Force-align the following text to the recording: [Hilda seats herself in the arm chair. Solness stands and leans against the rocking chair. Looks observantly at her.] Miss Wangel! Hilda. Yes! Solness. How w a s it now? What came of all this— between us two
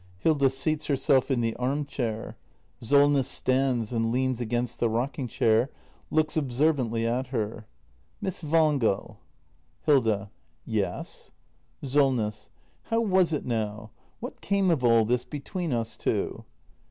[Hilda 0.17 0.49
seats 0.49 0.87
herself 0.87 1.29
in 1.29 1.41
the 1.41 1.55
arm 1.57 1.85
chair. 1.85 2.35
Solness 2.81 3.27
stands 3.27 3.93
and 3.93 4.11
leans 4.11 4.41
against 4.41 4.79
the 4.79 4.89
rocking 4.89 5.27
chair. 5.27 5.69
Looks 6.09 6.35
observantly 6.35 7.05
at 7.05 7.27
her.] 7.27 7.67
Miss 8.19 8.41
Wangel! 8.41 9.19
Hilda. 9.83 10.31
Yes! 10.65 11.29
Solness. 11.83 12.49
How 12.85 13.01
w 13.03 13.15
a 13.15 13.21
s 13.21 13.31
it 13.31 13.45
now? 13.45 13.91
What 14.19 14.41
came 14.41 14.71
of 14.71 14.83
all 14.83 15.05
this— 15.05 15.23
between 15.37 15.71
us 15.71 15.95
two 15.95 16.45